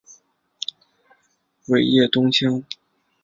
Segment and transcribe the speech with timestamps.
[1.67, 2.65] 尾叶冬青